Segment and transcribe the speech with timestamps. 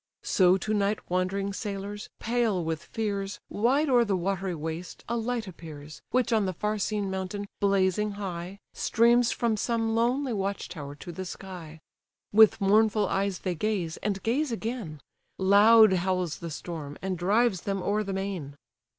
[0.23, 5.45] So to night wandering sailors, pale with fears, Wide o'er the watery waste, a light
[5.45, 10.95] appears, Which on the far seen mountain blazing high, Streams from some lonely watch tower
[10.95, 11.81] to the sky:
[12.33, 15.01] With mournful eyes they gaze, and gaze again;
[15.37, 18.55] Loud howls the storm, and drives them o'er the main.